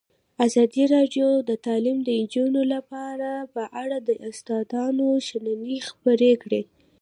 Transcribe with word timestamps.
ازادي 0.45 0.83
راډیو 0.95 1.27
د 1.49 1.51
تعلیمات 1.65 2.05
د 2.05 2.09
نجونو 2.21 2.61
لپاره 2.73 3.29
په 3.53 3.63
اړه 3.81 3.97
د 4.01 4.09
استادانو 4.27 5.07
شننې 5.27 5.77
خپرې 5.89 6.31
کړي. 6.43 6.61